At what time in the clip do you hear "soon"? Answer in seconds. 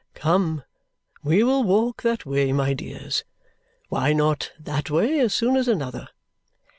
5.31-5.55